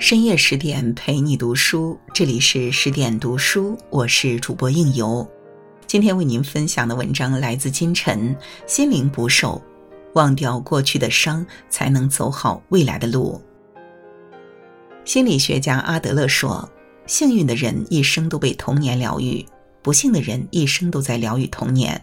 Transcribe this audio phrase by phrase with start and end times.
[0.00, 5.28] 深夜十点陪你读书，这里是十点读书，我是主播应由。
[5.88, 8.34] 今天为您分享的文章来自金晨。
[8.64, 9.60] 心灵不寿，
[10.14, 13.42] 忘掉过去的伤，才能走好未来的路。
[15.04, 16.70] 心理学家阿德勒说
[17.06, 19.44] ：“幸运的人一生都被童年疗愈，
[19.82, 22.00] 不幸的人一生都在疗愈童年。”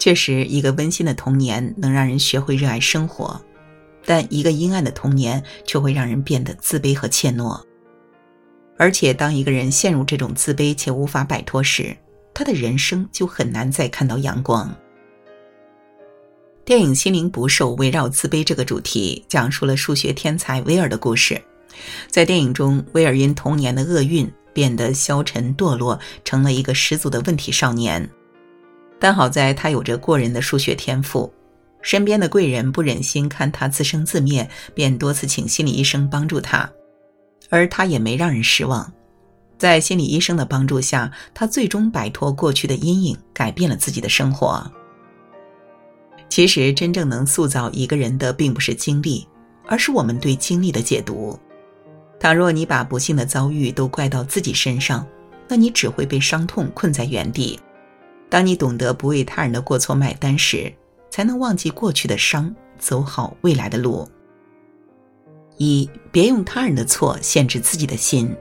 [0.00, 3.40] 确实，一个温馨的童年能让人学会热爱生活。
[4.04, 7.60] 但一个阴暗的童年却会让人变得自卑和怯懦，
[8.76, 11.96] 而且当一个人陷入这种自卑且无法摆脱时，
[12.34, 14.74] 他的人生就很难再看到阳光。
[16.64, 21.40] 电影《心灵捕手》围绕自卑这个主题，讲述了数学天才威尔的故事。
[22.08, 28.08] 在电影中，威尔因童年的厄运变得消沉堕落，成了一个十足的问题少年。
[29.00, 31.32] 但好在他有着过人的数学天赋。
[31.82, 36.70] 身边的贵人不忍心看他自生自灭，便多次请心理医生帮助他，
[37.50, 38.90] 而他也没让人失望。
[39.58, 44.64] 在心理医生的帮助下，他最终摆脱过去的阴影，改变了自己的生活。
[46.28, 49.26] 其实，真正能塑造一个人的，并不是经历，
[49.66, 51.38] 而是我们对经历的解读。
[52.18, 55.06] 倘若你把不幸的遭遇都怪到自己身上，
[55.46, 57.58] 那你只会被伤痛困在原地。
[58.30, 60.72] 当你懂得不为他人的过错买单时，
[61.12, 64.08] 才能忘记过去的伤，走好未来的路。
[65.58, 68.34] 一，别用他人的错限制自己的心。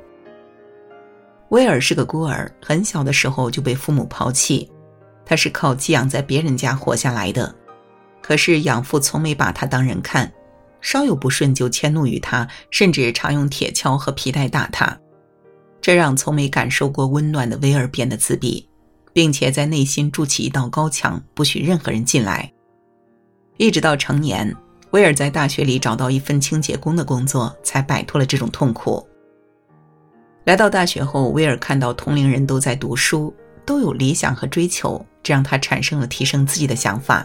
[1.50, 4.72] 威尔是个孤儿，很小的时候就被父母抛弃，
[5.26, 7.54] 他是靠寄养在别人家活下来的。
[8.22, 10.32] 可是养父从没把他当人看，
[10.80, 14.98] 稍有不顺就迁怒于他，甚至常用铁锹和皮带打他，
[15.82, 18.66] 这让从没感受过温暖的威尔变得自闭，
[19.12, 22.50] 并且在内心筑起一道高墙，不许任何人进来。
[23.62, 24.56] 一直到成年，
[24.90, 29.08] 威尔在大学里找到一份清洁工的工作，才摆脱了这种痛苦。
[30.46, 33.32] 来到大学后，威尔看到同龄人都在读书，
[33.64, 37.24] 都有理想和追求，这让他产生了提升自己的想法。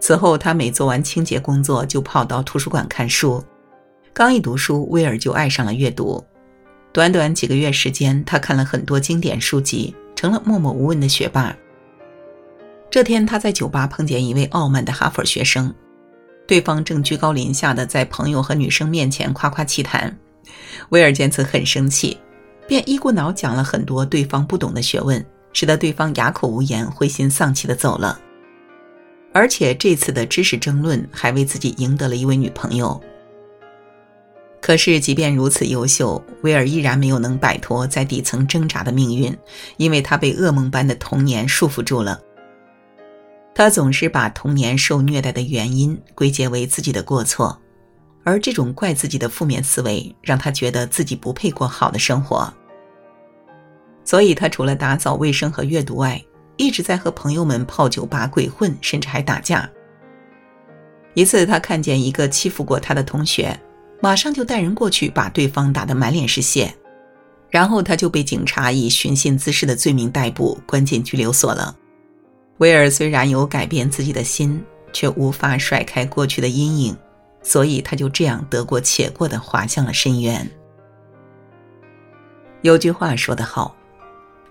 [0.00, 3.40] 此后，他每做完清洁工作，就跑到图书馆看书。
[4.12, 6.20] 刚一读书，威尔就爱上了阅读。
[6.92, 11.56] 短短几个月时间，他看了很多经典书籍，成了默默无闻的学霸。
[12.90, 15.72] 这天，他在酒吧碰见一位傲慢的哈佛学生，
[16.46, 20.16] 对方正居高临下的在朋友和女生面前夸夸其谈。
[20.88, 22.18] 威尔见此很生气，
[22.66, 25.22] 便一股脑讲了很多对方不懂的学问，
[25.52, 28.18] 使得对方哑口无言、灰心丧气的走了。
[29.34, 32.98] 而且这次的知识争论还为自己赢得了一位女朋友。
[34.60, 39.36] 可是，即便如此优秀，威尔依然没有能摆脱在底层挣扎的命运，
[39.76, 42.18] 因为他被噩梦般的童年束缚住了。
[43.58, 47.60] 他总是把童年受虐待的原因归结为自己的过错，
[48.22, 52.54] 而这种怪自己的负面思维让他觉得自己不配过好的生活。
[54.04, 56.24] 所以，他除了打扫卫生和阅读外，
[56.56, 59.68] 一直在和朋友们泡酒吧、鬼混，甚至还打架。
[61.14, 63.58] 一次，他看见一个欺负过他的同学，
[64.00, 66.72] 马上就带人过去把对方打得满脸是血，
[67.50, 71.74] 然后他就被警察以寻衅滋事的罪名逮捕，关进拘留所了。
[72.58, 76.96] 威尔虽然有改变自己的心，却无法甩开过去的阴影，
[77.42, 80.48] 所以他就这样得过且过的滑向了深渊。
[82.62, 83.76] 有句话说得好，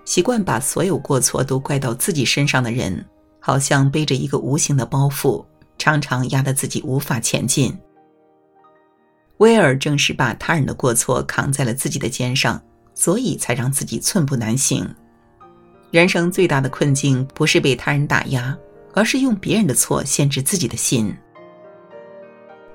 [0.06, 3.04] 习惯把所有过错都怪到自己身上的人，
[3.38, 5.44] 好像背着一个无形的包袱，
[5.76, 7.78] 常常压得自己无法前进。
[9.36, 12.60] 威尔正是把他人的过错扛在了自己的肩上，
[12.94, 14.88] 所以才让自己寸步难行。
[15.90, 18.56] 人生最大的困境不是被他人打压，
[18.92, 21.14] 而是用别人的错限制自己的心。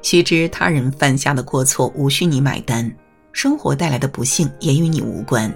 [0.01, 2.91] 须知他人犯下的过错无需你买单，
[3.31, 5.51] 生活带来的不幸也与你无关。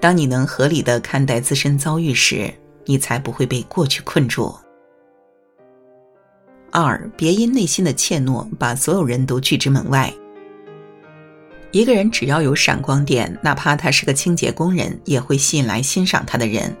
[0.00, 2.52] 当你能合理的看待自身遭遇时，
[2.84, 4.52] 你才不会被过去困住。
[6.72, 10.12] 二，别因内心的怯懦把所有人都拒之门外。
[11.72, 16.76] 一个人只要有闪光点，哪怕他是个清洁工人，也会吸引来欣赏他的人。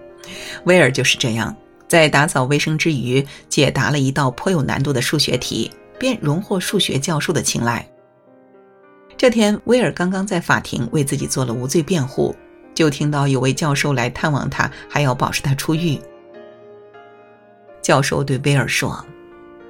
[0.64, 1.54] 威尔就是这样，
[1.88, 7.86] 在打扫卫生之余，解答了一道颇有难度的数学题，便荣获数学教授的青睐。
[9.16, 12.34] 这天，威尔刚刚在法庭为自己做了无罪辩护，
[12.74, 15.98] 就听到有位教授来探望他，还要保释他出狱。
[17.82, 19.04] 教授对威尔说：“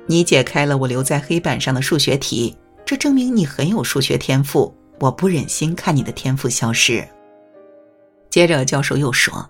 [0.06, 7.02] 你解开了我留在黑板上的数学题，这证明你很有数学天赋。”我不忍心看你的天赋消失。
[8.28, 9.48] 接着，教授又说：“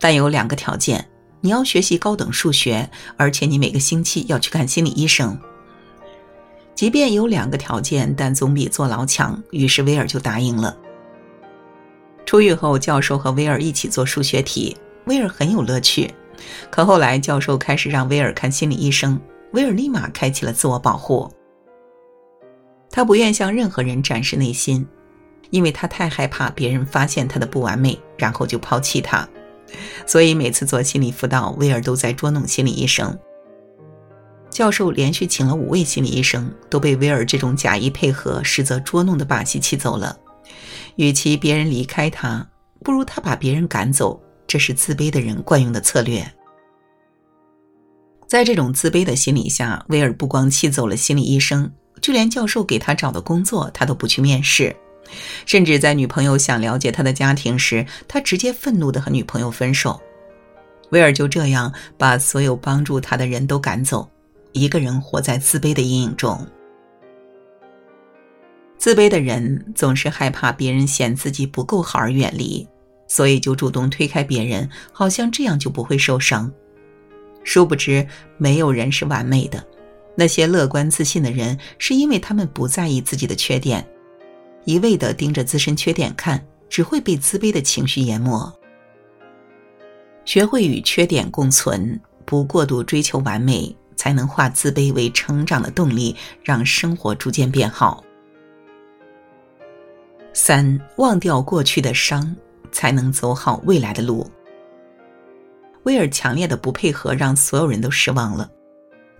[0.00, 1.06] 但有两个条件，
[1.40, 5.38] 你要学习高等数学，而且你每个星期要去看心理医生。”
[6.74, 9.38] 即便有两个条件，但总比坐牢强。
[9.50, 10.74] 于是威尔就答应了。
[12.24, 14.74] 出狱后，教授和威尔一起做数学题，
[15.04, 16.10] 威尔很有乐趣。
[16.70, 19.20] 可后来，教授开始让威尔看心理医生，
[19.52, 21.30] 威尔立马开启了自我保护。
[22.90, 24.86] 他不愿向任何人展示内心，
[25.50, 29.28] 因为他太害怕别人发现他的不完美，然后就抛弃他。
[30.06, 33.18] 所以每次做心理辅导，威尔都在捉弄心理医生。
[34.50, 40.18] 教授连续请了五位心理医生，都被威尔这种假意配合、实则捉弄的把戏气走了。
[40.96, 42.46] 与其别人离开他，
[42.84, 44.20] 不如他把别人赶走。
[44.46, 46.28] 这是自卑的人惯用的策略。
[48.26, 51.70] 在这种自卑的心理下，威尔不光气走了心理医生，
[52.02, 54.74] 就连教授给他找的工作，他都不去面试。
[55.46, 60.00] 甚至在女朋友想了解他的家庭时，他直接愤怒地和女朋友分手。
[60.90, 64.08] 威尔就这样把所有帮助他的人都赶走，
[64.52, 66.46] 一个人活在自卑的阴影中。
[68.76, 72.66] 自卑的人总是害怕别人嫌自己不够好而远离，
[73.06, 76.50] 所以就主动推开别人，好像这样就不会受伤。
[77.44, 78.06] 殊不知，
[78.38, 79.64] 没有人是完美的。
[80.16, 83.86] 那些乐观自信的人，是因为他们不在意自己的缺点。
[84.64, 88.52] 一味的盯着自身缺点看，只会被自卑的情绪淹没。
[90.24, 96.14] 学会与缺点共存，不过度追求完美，才能化自卑为成长的动力，
[96.44, 98.04] 让生活逐渐变好。
[100.32, 102.36] 三，忘掉过去的伤，
[102.70, 104.30] 才能走好未来的路。
[105.84, 108.48] 威尔强烈的不配合，让所有人都失望了。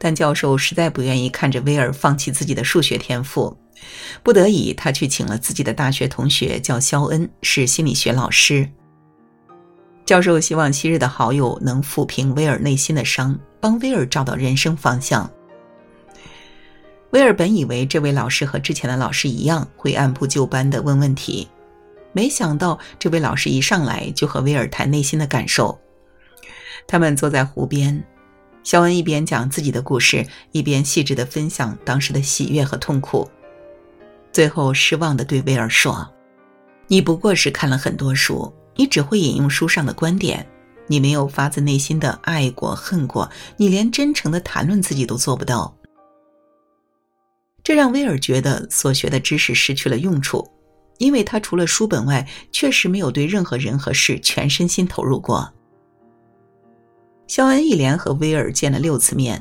[0.03, 3.55] 但教授实在不愿意看着威尔放弃自己的数学天赋。
[4.23, 8.67] 不得已，他去请了自己的大学同学，叫肖恩，是心理学老师。
[10.07, 15.31] 教授希望昔日的好友能抚平威尔内心的伤，帮威尔找到人生方向。
[17.11, 21.47] 威尔本以为这位老师和之前的老师一样，会按部就班的问问题，
[22.13, 25.79] 没想到这位老师一上来就和威尔谈内心的感受。
[26.87, 28.03] 他们坐在湖边，
[28.63, 33.29] 肖恩一边讲自己的故事，一边细致的分享当时的喜悦和痛苦。
[34.33, 36.09] 最后失望的对威尔说
[36.87, 40.47] ：“你不过是看了很多书，你只会引用书上的观点，
[40.87, 45.75] 你没有发自内心的爱过、恨过，你连真诚的谈论自己都做不到。”
[47.65, 50.51] 这让威尔觉得所学的知识失去了用处，
[50.99, 55.53] 因为他除了书本外，确实没有对任何人和事全身心投入过。
[57.31, 59.41] 肖恩一连和威尔见了六次面，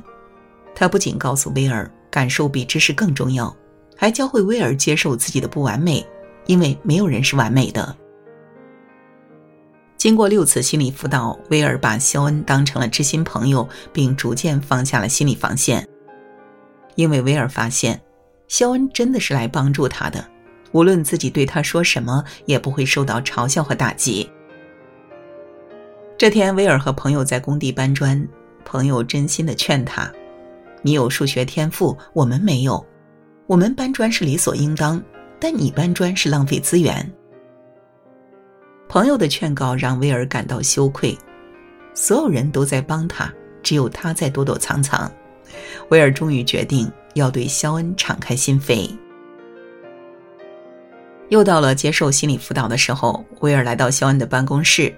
[0.75, 3.51] 他不仅告诉威尔，感受比知识更重要。
[3.97, 6.05] 还教会威尔接受自己的不完美，
[6.45, 7.97] 因为没有人是完美的。
[9.97, 15.83] 经过六次心理辅导，威尔把肖恩当成了知心朋友，并逐渐放下了心理防线。
[16.93, 17.99] 因为威尔发现，
[18.47, 20.23] 肖恩真的是来帮助他的，
[20.73, 24.29] 无论自己对他说什么，也不会受到嘲笑和打击。
[26.19, 28.27] 这天，威尔和朋友在工地搬砖，
[28.65, 30.11] 朋友真心的劝他
[30.83, 32.85] ：“你有数学天赋，我们没有。”
[33.47, 35.01] 我们搬砖是理所应当，
[35.39, 37.09] 但你搬砖是浪费资源。
[38.89, 41.17] 朋友的劝告让威尔感到羞愧，
[41.93, 43.33] 所有人都在帮他，
[43.63, 45.09] 只有他在躲躲藏藏。
[45.87, 48.93] 威尔终于决定要对肖恩敞开心扉。
[51.29, 54.93] 又到了接受心理辅导的时候，威尔来到肖恩的办公室。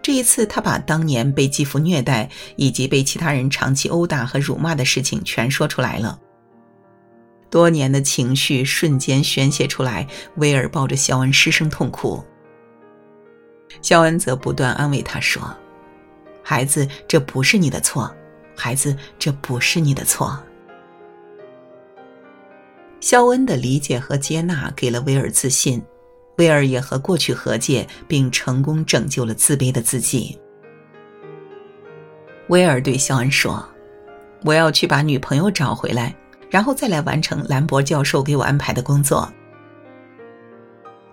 [0.00, 6.18] 这一次，他把当年被继父虐待以及被其他人长期殴打和辱骂的事情全说出来了。
[7.50, 12.22] 多年的情绪瞬间宣泄出来，威尔抱着肖恩失声痛哭。
[13.82, 15.42] 肖恩则不断安慰他说
[16.42, 18.14] ：“孩子，这不是你的错，
[18.56, 20.38] 孩子，这不是你的错。”
[23.00, 25.82] 肖恩的理解和接纳给了威尔自信，
[26.38, 30.38] 威尔也和过去和解，并成功拯救了自卑的自己。
[32.48, 33.62] 威尔对肖恩说
[34.44, 36.14] ：“我要去把女朋友找回来。”
[36.50, 39.30] 然后再来完成兰博教授给我安排的工作。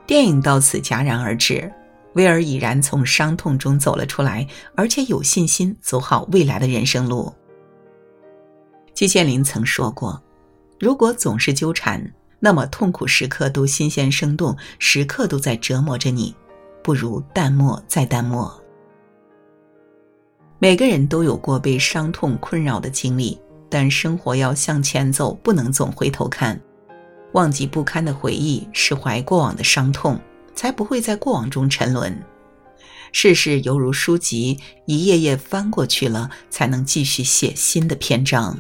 [0.07, 1.69] 电影到此戛然而止，
[2.13, 7.33] 威尔已然从伤痛中走了出来，而且有信心走好未来的人生路。
[8.93, 10.23] 季羡林曾说过
[10.79, 12.01] ：“如果总是纠缠，
[12.45, 16.35] 那么痛苦时刻都新鲜生动，时刻都在折磨着你，
[16.83, 18.61] 不如淡漠再淡漠。”
[20.61, 23.41] 每个人都有过被伤痛困扰的经历。
[23.67, 26.61] 但生活要向前走，不能总回头看，
[27.33, 30.21] 忘记不堪的回忆，释怀过往的伤痛，
[30.53, 32.15] 才不会在过往中沉沦。
[33.11, 38.55] 世事犹如书籍，一页页翻过去了，才能继续写新的篇章。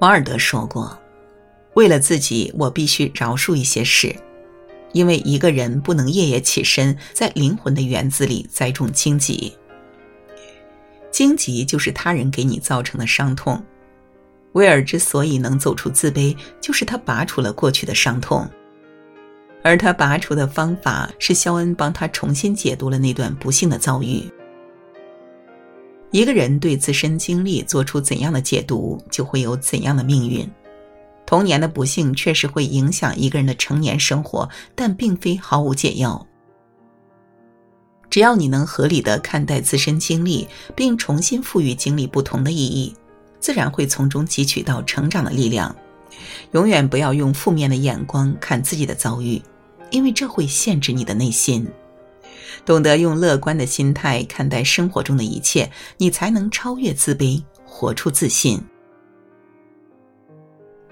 [0.00, 0.96] 王尔德说过
[1.74, 4.14] ：“为了自己，我必须饶恕一些事，
[4.92, 9.52] 因为一个人不能夜夜起身，在灵魂的园子里栽种荆棘。
[11.10, 13.62] 荆棘就是他人给你造成的伤痛。
[14.52, 18.48] 威尔之所以能走出自卑，就是他拔除了过去的伤痛，
[19.62, 24.24] 而他拔除的方法是肖恩帮他重新解读了那段不幸的遭遇。”
[26.10, 30.48] 一个人对自身经历做出怎样的解读，就会有怎样的命运。
[31.28, 36.26] 童年的不幸确实会影响一个人的成年生活，但并非毫无解药。
[38.08, 42.96] 只要你能合理的看待自身经历，并重新赋予经历不同的意义，
[43.40, 45.76] 自然会从中汲取到成长的力量。
[46.52, 49.42] 永远不要用负面的眼光看自己的遭遇，
[49.90, 51.68] 因为这会限制你的内心。
[52.64, 58.58] 懂得用乐观的心态看待生活中的一切，你才能超越自卑，活出自信。